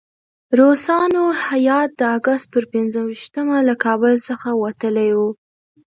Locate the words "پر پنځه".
2.53-2.99